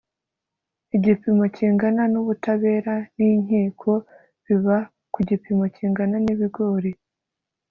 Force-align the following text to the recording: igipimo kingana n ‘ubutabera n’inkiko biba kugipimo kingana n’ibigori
igipimo 0.95 1.43
kingana 1.55 2.03
n 2.11 2.15
‘ubutabera 2.21 2.95
n’inkiko 3.15 3.91
biba 4.45 4.77
kugipimo 5.13 5.63
kingana 5.75 6.15
n’ibigori 6.25 6.91